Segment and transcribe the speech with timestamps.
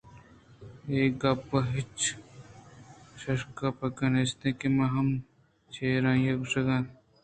[0.89, 1.97] اے گپّ ءَ ہچ
[3.21, 5.07] شکّ ءُ پکّے نیست کہ من ہم
[5.73, 6.85] چَرآئی ءَ کشّیتگ